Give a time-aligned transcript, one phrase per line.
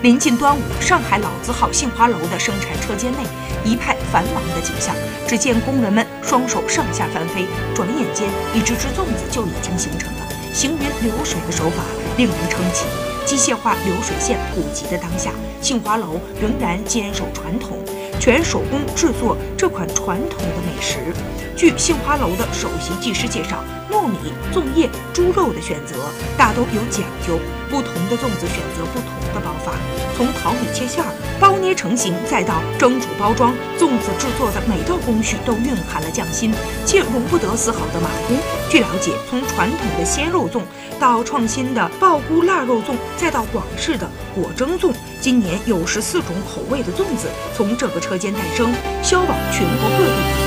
[0.00, 3.18] 临近端午，上海老字号杏花楼的生产车间内
[3.64, 4.94] 一派繁忙的景象。
[5.26, 10.20] 只见工人们双手上下翻飞，转眼间一只只粽子就已经形成了。
[10.54, 11.82] 行云流水的手法
[12.16, 12.84] 令人称奇。
[13.26, 17.76] 机械化流水线普及的当下，杏花楼仍然坚守传统，
[18.20, 21.12] 全手工制作这款传统的美食。
[21.56, 24.16] 据杏花楼的首席技师介绍，糯米、
[24.54, 25.96] 粽叶、猪肉的选择
[26.38, 27.38] 大都有讲究，
[27.68, 29.47] 不同的粽子选择不同的，
[30.18, 36.52] 从淘米切馅儿、包捏成型，再到蒸煮包装，粽子制作的每道工序都蕴含了匠心，
[36.84, 38.34] 且容不得丝毫的马虎。
[38.68, 40.62] 据了解，从传统的鲜肉粽
[40.98, 48.74] 到创新的爆菇腊肉粽，再到广式的果蒸粽，今年有十四种口味的粽子从这个车间诞生，
[49.04, 50.37] 销往全国各地。